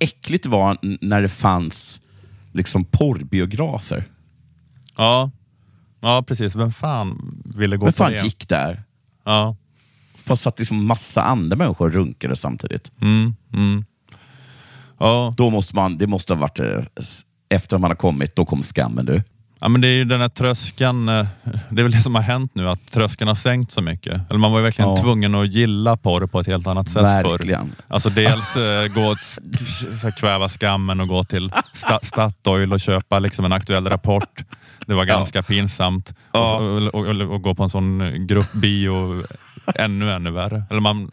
äckligt 0.00 0.44
det 0.44 0.50
var 0.50 0.78
när 1.00 1.22
det 1.22 1.28
fanns 1.28 2.00
liksom 2.52 2.84
porrbiografer. 2.84 4.04
Ja, 4.96 5.30
ja 6.00 6.24
precis. 6.26 6.54
Vem 6.54 6.72
fan 6.72 7.42
ville 7.44 7.76
gå 7.76 7.86
Vem 7.86 7.92
på 7.92 7.96
fan 7.96 8.12
det? 8.12 8.22
gick 8.22 8.48
där? 8.48 8.82
Ja. 9.24 9.56
Fast 10.14 10.42
satt 10.42 10.58
liksom 10.58 10.86
massa 10.86 11.22
andra 11.22 11.56
människor 11.56 11.86
och 11.86 11.92
runkade 11.92 12.36
samtidigt. 12.36 12.92
Mm, 13.00 13.34
mm. 13.52 13.84
Ja. 14.98 15.34
Då 15.36 15.50
måste 15.50 15.76
man, 15.76 15.98
det 15.98 16.06
måste 16.06 16.34
ha 16.34 16.40
varit, 16.40 16.58
eh, 16.58 16.84
efter 17.48 17.78
man 17.78 17.90
har 17.90 17.96
kommit, 17.96 18.36
då 18.36 18.44
kom 18.44 18.62
skammen 18.62 19.06
du. 19.06 19.22
Ja, 19.60 19.68
men 19.68 19.80
det 19.80 19.88
är 19.88 19.92
ju 19.96 20.04
den 20.04 20.20
här 20.20 20.28
tröskeln. 20.28 21.08
eh, 21.08 21.26
Det 21.70 21.80
är 21.80 21.82
väl 21.82 21.92
det 21.92 22.02
som 22.02 22.14
har 22.14 22.22
hänt 22.22 22.54
nu, 22.54 22.68
att 22.68 22.92
tröskeln 22.92 23.28
har 23.28 23.34
sänkt 23.34 23.72
så 23.72 23.82
mycket. 23.82 24.30
Eller 24.30 24.38
man 24.38 24.52
var 24.52 24.58
ju 24.58 24.64
verkligen 24.64 24.90
Ja. 24.90 24.96
tvungen 24.96 25.34
att 25.34 25.48
gilla 25.48 25.96
porr 25.96 26.26
på 26.26 26.40
ett 26.40 26.46
helt 26.46 26.66
annat 26.66 26.86
sätt 26.86 26.94
förr. 26.94 27.30
Verkligen. 27.30 27.72
Alltså 27.88 28.10
dels 28.10 28.56
eh, 28.56 28.86
gå 28.94 29.10
och 29.10 30.14
kväva 30.16 30.48
skammen 30.48 31.00
och 31.00 31.08
gå 31.08 31.24
till 31.24 31.52
sta 31.72 31.98
Statoil 32.02 32.72
och 32.72 32.80
köpa 32.80 33.18
liksom 33.18 33.44
en 33.44 33.52
aktuell 33.52 33.88
rapport. 33.88 34.44
Det 34.86 34.94
var 34.94 35.04
ganska 35.04 35.42
pinsamt. 35.42 36.14
Ja. 36.32 36.54
Och, 36.56 36.60
så, 36.60 36.98
och, 36.98 37.06
och, 37.06 37.34
och 37.34 37.42
gå 37.42 37.54
på 37.54 37.62
en 37.62 37.70
sån 37.70 38.12
gruppbio 38.26 39.22
ännu, 39.74 40.10
ännu 40.12 40.30
värre. 40.30 40.62
Eller 40.70 40.80
man, 40.80 41.10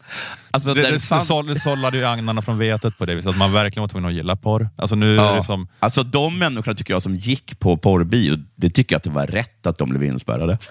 Alltså, 0.50 0.74
det, 0.74 0.82
det, 0.82 0.90
det 0.90 0.98
fanns- 1.00 1.26
såll- 1.26 1.46
det 1.46 1.60
sållade 1.60 1.96
ju 1.98 2.04
agnarna 2.04 2.42
från 2.42 2.58
vetet 2.58 2.98
på 2.98 3.06
det 3.06 3.14
viset, 3.14 3.30
att 3.30 3.36
man 3.38 3.52
verkligen 3.52 3.80
var 3.82 3.88
tvungen 3.88 4.08
att 4.10 4.14
gilla 4.16 4.36
porr. 4.36 4.68
Alltså 4.76 4.96
nu 4.96 5.12
är 5.18 5.24
Ja. 5.24 5.34
det 5.34 5.42
som... 5.42 5.68
Alltså 5.80 6.02
de 6.02 6.38
människorna 6.38 6.74
tycker 6.74 6.94
jag 6.94 7.02
som 7.02 7.16
gick 7.16 7.58
på 7.58 7.76
porrbio, 7.76 8.36
det 8.56 8.70
tycker 8.70 8.94
jag 8.94 8.98
att 8.98 9.04
det 9.04 9.10
var 9.10 9.26
rätt 9.26 9.66
att 9.66 9.78
de 9.78 9.88
blev 9.88 10.04
inspärrade. 10.04 10.58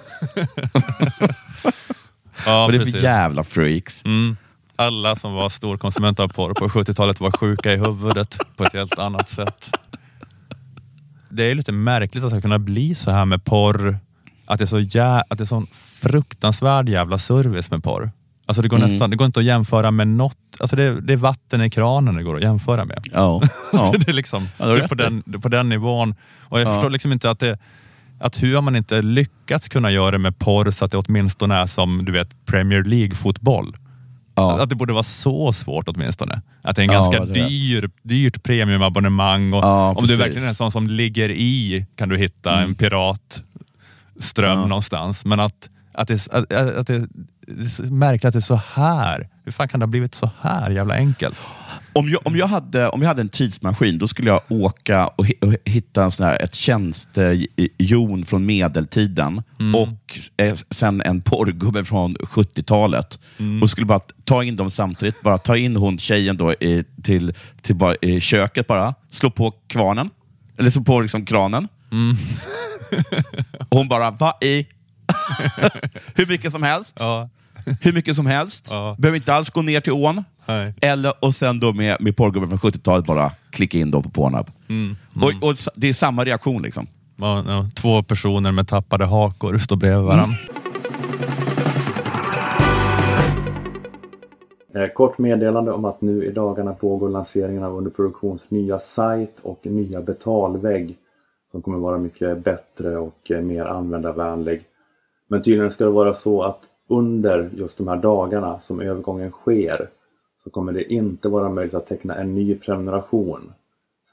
Ja, 2.46 2.68
är 2.68 2.72
det 2.72 2.78
precis. 2.80 2.96
för 2.96 3.02
jävla 3.04 3.44
freaks? 3.44 4.06
Mm. 4.06 4.38
Alla 4.76 5.16
som 5.16 5.34
var 5.34 5.50
storkonsumenter 5.50 6.24
av 6.24 6.28
porr 6.28 6.54
på 6.54 6.68
70-talet 6.70 7.20
var 7.20 7.32
sjuka 7.32 7.74
i 7.74 7.78
huvudet 7.78 8.38
på 8.58 8.64
ett 8.64 8.74
helt 8.74 9.00
annat 9.00 9.30
sätt. 9.30 9.70
Det 11.30 11.44
är 11.44 11.56
lite 11.56 11.72
märkligt 11.72 12.24
att 12.24 12.30
det 12.30 12.36
ska 12.36 12.42
kunna 12.42 12.60
bli 12.60 12.96
så 12.96 13.12
här 13.12 13.26
med 13.26 13.44
porr. 13.44 14.00
Att 14.48 14.60
det 14.60 14.64
är 14.64 14.68
så 14.68 14.80
jä- 14.80 15.22
att 15.30 15.38
det 15.38 15.44
är 15.44 15.46
sån 15.46 15.68
fruktansvärd 16.12 16.90
jävla 16.90 17.18
service 17.18 17.72
med 17.72 17.84
porr. 17.84 18.12
Alltså 18.46 18.62
det 18.62 18.68
går 18.68 18.78
Mm. 18.78 18.92
nästan, 18.92 19.10
det 19.10 19.16
går 19.16 19.26
inte 19.26 19.40
att 19.40 19.46
jämföra 19.46 19.92
med 19.92 20.08
något. 20.08 20.38
Alltså 20.60 20.76
det, 20.76 21.02
det 21.02 21.14
är 21.14 21.18
vatten 21.18 21.62
i 21.62 21.70
kranen 21.70 22.16
det 22.16 22.24
går 22.24 22.36
att 22.36 22.42
jämföra 22.42 22.86
med. 22.86 23.04
Ja. 23.14 23.42
ja. 23.74 23.94
det 24.00 24.08
är 24.10 24.14
liksom 24.14 24.48
Ja, 24.58 24.66
du 24.68 24.78
det 24.78 24.84
är 24.84 24.88
på, 24.88 24.96
den, 24.96 25.24
det 25.26 25.38
är 25.38 25.40
på 25.40 25.50
den 25.50 25.70
nivån. 25.70 26.16
Och 26.42 26.60
jag 26.60 26.68
Ja. 26.68 26.74
förstår 26.76 26.90
liksom 26.90 27.12
inte 27.12 27.30
att 27.30 27.40
det 27.40 27.60
att 28.20 28.44
hur 28.44 28.56
har 28.56 28.62
man 28.62 28.76
inte 28.76 29.02
lyckats 29.02 29.70
kunna 29.70 29.92
göra 29.92 30.12
det 30.12 30.18
med 30.18 30.40
porr 30.40 30.72
så 30.72 30.86
att 30.86 30.92
det 30.92 30.98
åtminstone 30.98 31.56
är 31.56 31.66
som 31.66 32.06
du 32.06 32.12
vet 32.12 32.46
Premier 32.46 32.84
League-fotboll. 32.84 33.76
Ja. 34.36 34.60
Att 34.62 34.70
det 34.70 34.76
borde 34.76 34.94
vara 34.94 35.04
så 35.04 35.54
svårt 35.54 35.88
åtminstone. 35.88 36.42
Att 36.62 36.76
det 36.76 36.82
är 36.82 36.84
en 36.84 36.92
Ja, 36.94 37.00
ganska 37.12 37.26
dyr, 37.26 37.90
dyrt 38.04 38.44
premiumabonnemang 38.44 39.54
och 39.54 39.64
Ja, 39.64 39.90
om 39.90 39.96
du 39.96 40.02
precis. 40.02 40.20
verkligen 40.20 40.44
är 40.44 40.50
en 40.50 40.56
sån 40.56 40.72
som 40.72 40.88
ligger 40.88 41.30
i 41.32 41.86
kan 41.96 42.10
du 42.10 42.18
hitta 42.18 42.62
en 42.62 42.76
piratström 42.76 43.47
Mm. 44.38 44.60
Ja. 44.60 44.66
någonstans. 44.66 45.26
Men 45.26 45.40
att, 45.40 45.70
att, 45.94 46.08
det, 46.08 46.28
att, 46.32 46.52
att 46.52 46.88
det, 46.88 47.00
det 47.48 47.80
är 47.80 47.92
märkligt 47.92 48.26
att 48.26 48.34
det 48.34 48.40
är 48.40 48.42
så 48.42 48.62
här. 48.74 49.30
Hur 49.46 49.52
fan 49.52 49.68
kan 49.68 49.80
det 49.80 49.86
ha 49.86 49.92
blivit 49.92 50.16
så 50.16 50.30
här 50.42 50.70
jävla 50.72 50.94
enkelt? 50.96 51.38
Om, 51.94 52.10
jag, 52.10 52.28
om, 52.28 52.36
jag 52.38 52.48
hade, 52.48 52.90
om 52.90 53.02
jag 53.02 53.08
hade 53.08 53.22
en 53.22 53.30
tidsmaskin, 53.30 53.98
då 53.98 54.08
skulle 54.08 54.30
jag 54.30 54.42
åka 54.50 55.08
och, 55.08 55.26
hi- 55.26 55.46
och 55.46 55.54
hitta 55.66 56.04
en 56.04 56.12
sån 56.12 56.26
här, 56.26 56.44
ett 56.44 56.56
tjänstejon 56.56 58.26
från 58.26 58.46
medeltiden 58.46 59.44
och 59.76 60.20
eh, 60.46 60.56
sen 60.70 61.02
en 61.02 61.22
porrgubbe 61.22 61.86
från 61.86 62.16
70-talet. 62.16 63.20
Och 63.62 63.70
skulle 63.70 63.86
bara 63.86 64.00
ta 64.24 64.44
in 64.44 64.56
dem 64.56 64.70
samtidigt. 64.70 65.22
Bara 65.22 65.38
ta 65.38 65.58
in 65.58 65.76
hon 65.76 65.98
tjejen 65.98 66.38
då 66.38 66.54
i, 66.54 66.84
till, 67.04 67.34
till 67.62 67.76
bara, 67.76 67.96
i 68.02 68.22
köket 68.22 68.68
bara. 68.68 68.94
Slå 69.12 69.30
på 69.32 69.54
kvarnen. 69.68 70.10
Eller 70.58 70.70
slå 70.70 70.84
på 70.84 71.02
liksom 71.02 71.26
kranen. 71.26 71.68
Och 73.60 73.68
hon 73.78 73.88
bara, 73.88 74.12
vad 74.12 74.34
i? 74.44 74.68
Hur 76.16 76.26
mycket 76.28 76.52
som 76.52 76.64
helst. 76.64 76.98
Ja. 77.00 77.30
Hur 77.82 77.94
mycket 77.94 78.16
som 78.16 78.26
helst. 78.26 78.68
Ja. 78.72 78.96
Behöver 79.00 79.16
inte 79.18 79.34
alls 79.34 79.50
gå 79.50 79.62
ner 79.62 79.82
till 79.82 79.94
ån. 79.94 80.24
Nej. 80.46 80.74
Eller, 80.82 81.14
och 81.20 81.36
sen 81.36 81.60
då 81.60 81.74
med, 81.74 81.98
med 82.00 82.18
porrgubben 82.18 82.50
från 82.60 82.72
70-talet 82.72 83.06
bara 83.06 83.32
klicka 83.52 83.78
in 83.78 83.92
då 83.92 84.02
på 84.04 84.10
Pornhub. 84.10 84.48
Och, 85.16 85.48
och 85.48 85.54
s- 85.54 85.70
det 85.76 85.90
är 85.90 85.94
samma 85.94 86.24
reaktion 86.24 86.62
liksom. 86.62 86.88
Ja, 87.16 87.44
ja, 87.48 87.70
två 87.76 88.04
personer 88.04 88.52
med 88.52 88.68
tappade 88.68 89.06
hakor 89.06 89.58
står 89.58 89.76
bredvid 89.76 90.06
varandra. 90.06 90.36
Eh, 94.76 94.88
Kort 94.96 95.18
meddelande 95.18 95.72
om 95.72 95.86
att 95.86 96.02
nu 96.02 96.26
i 96.26 96.32
dagarna 96.32 96.74
pågår 96.74 97.10
lanseringen 97.10 97.64
av 97.64 97.78
Underproduktions 97.78 98.42
nya 98.50 98.80
sajt 98.80 99.36
och 99.44 99.60
nya 99.66 100.02
betalvägg 100.02 100.98
som 101.58 101.62
kommer 101.62 101.78
vara 101.78 101.98
mycket 101.98 102.44
bättre 102.44 102.98
och 102.98 103.32
eh, 103.32 103.42
mer 103.42 103.66
användarvänlig. 103.66 104.66
Men 105.28 105.44
tydligen 105.44 105.72
ska 105.72 105.84
det 105.84 105.92
vara 105.92 106.14
så 106.14 106.44
att 106.44 106.60
under 106.88 107.50
just 107.56 107.78
de 107.78 107.88
här 107.88 107.98
dagarna 107.98 108.60
som 108.62 108.82
övergången 108.82 109.32
sker 109.32 109.90
så 110.44 110.50
kommer 110.50 110.72
det 110.72 110.94
inte 110.94 111.30
vara 111.30 111.50
möjligt 111.50 111.74
att 111.74 111.88
teckna 111.88 112.16
en 112.16 112.36
ny 112.36 112.56
prenumeration. 112.56 113.54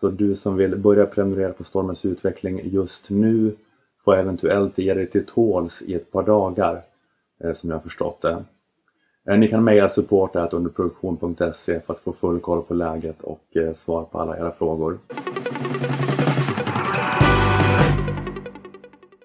Så 0.00 0.08
du 0.08 0.36
som 0.36 0.56
vill 0.56 0.76
börja 0.76 1.06
prenumerera 1.06 1.52
på 1.52 1.64
Stormens 1.64 2.04
utveckling 2.04 2.60
just 2.64 3.10
nu 3.10 3.56
får 4.04 4.16
eventuellt 4.16 4.78
ge 4.78 4.94
dig 4.94 5.10
till 5.10 5.26
tåls 5.26 5.82
i 5.82 5.94
ett 5.94 6.12
par 6.12 6.22
dagar 6.22 6.82
eh, 7.44 7.54
som 7.54 7.70
jag 7.70 7.76
har 7.76 7.82
förstått 7.82 8.22
det. 8.22 8.44
Eh, 9.28 9.38
ni 9.38 9.48
kan 9.48 9.64
mejla 9.64 9.88
support.underproduktion.se 9.88 11.80
för 11.80 11.92
att 11.92 12.00
få 12.00 12.12
full 12.12 12.40
koll 12.40 12.62
på 12.62 12.74
läget 12.74 13.22
och 13.22 13.56
svar 13.84 14.04
på 14.04 14.18
alla 14.18 14.38
era 14.38 14.52
frågor. 14.52 14.98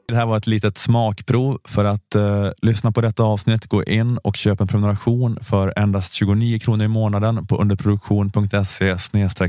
Det 0.10 0.16
här 0.16 0.26
var 0.26 0.38
ett 0.38 0.48
litet 0.48 0.78
smakprov. 0.78 1.60
För 1.64 1.86
att 1.86 2.16
eh, 2.16 2.50
lyssna 2.62 2.92
på 2.92 3.02
detta 3.02 3.24
avsnitt, 3.24 3.66
gå 3.66 3.84
in 3.84 4.18
och 4.18 4.36
köp 4.36 4.62
en 4.62 4.68
prenumeration 4.68 5.38
för 5.42 5.74
endast 5.76 6.14
29 6.14 6.60
kronor 6.60 6.84
i 6.84 6.88
månaden 6.88 7.48
på 7.48 7.58
underproduktion.se 7.58 9.00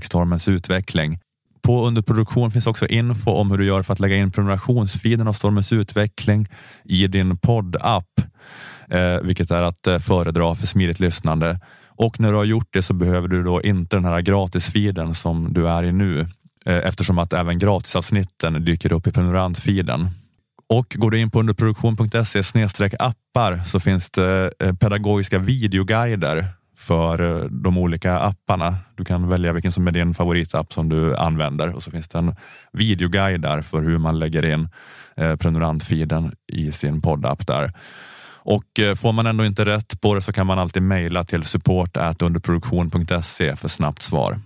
stormens 0.00 0.48
utveckling. 0.48 1.18
På 1.62 1.86
underproduktion 1.86 2.50
finns 2.50 2.66
också 2.66 2.86
info 2.86 3.30
om 3.30 3.50
hur 3.50 3.58
du 3.58 3.66
gör 3.66 3.82
för 3.82 3.92
att 3.92 4.00
lägga 4.00 4.16
in 4.16 4.30
prenumerationsfiden 4.30 5.28
av 5.28 5.32
Stormens 5.32 5.72
utveckling 5.72 6.48
i 6.84 7.06
din 7.06 7.38
poddapp, 7.38 8.20
eh, 8.90 9.16
vilket 9.22 9.50
är 9.50 9.62
att 9.62 9.86
eh, 9.86 9.98
föredra 9.98 10.54
för 10.54 10.66
smidigt 10.66 11.00
lyssnande. 11.00 11.60
Och 11.86 12.20
när 12.20 12.30
du 12.30 12.36
har 12.36 12.44
gjort 12.44 12.68
det 12.70 12.82
så 12.82 12.94
behöver 12.94 13.28
du 13.28 13.42
då 13.42 13.62
inte 13.62 13.96
den 13.96 14.04
här 14.04 14.20
gratisfiden 14.20 15.14
som 15.14 15.52
du 15.52 15.68
är 15.68 15.84
i 15.84 15.92
nu, 15.92 16.20
eh, 16.66 16.76
eftersom 16.76 17.18
att 17.18 17.32
även 17.32 17.58
gratisavsnitten 17.58 18.64
dyker 18.64 18.92
upp 18.92 19.06
i 19.06 19.12
prenumerantfiden. 19.12 20.10
Och 20.70 20.96
går 20.98 21.10
du 21.10 21.18
in 21.18 21.30
på 21.30 21.40
underproduktion.se 21.40 22.42
appar 22.98 23.62
så 23.66 23.80
finns 23.80 24.10
det 24.10 24.52
eh, 24.58 24.74
pedagogiska 24.74 25.38
videoguider 25.38 26.48
för 26.76 27.22
eh, 27.22 27.44
de 27.44 27.78
olika 27.78 28.18
apparna. 28.18 28.76
Du 28.96 29.04
kan 29.04 29.28
välja 29.28 29.52
vilken 29.52 29.72
som 29.72 29.86
är 29.86 29.92
din 29.92 30.14
favoritapp 30.14 30.72
som 30.72 30.88
du 30.88 31.16
använder 31.16 31.74
och 31.74 31.82
så 31.82 31.90
finns 31.90 32.08
det 32.08 32.18
en 32.18 32.36
videoguide 32.72 33.40
där 33.40 33.62
för 33.62 33.82
hur 33.82 33.98
man 33.98 34.18
lägger 34.18 34.44
in 34.44 34.68
eh, 35.16 35.36
prenumerantfiden 35.36 36.34
i 36.52 36.72
sin 36.72 37.02
poddapp 37.02 37.46
där. 37.46 37.72
Och 38.42 38.80
får 38.96 39.12
man 39.12 39.26
ändå 39.26 39.44
inte 39.44 39.64
rätt 39.64 40.00
på 40.00 40.14
det 40.14 40.22
så 40.22 40.32
kan 40.32 40.46
man 40.46 40.58
alltid 40.58 40.82
mejla 40.82 41.24
till 41.24 41.42
support 41.42 41.96
underproduktion.se 42.22 43.56
för 43.56 43.68
snabbt 43.68 44.02
svar. 44.02 44.40